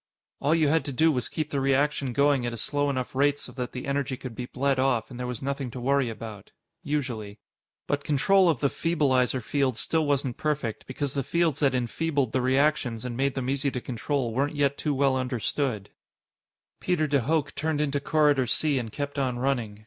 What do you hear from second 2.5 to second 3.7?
a slow enough rate so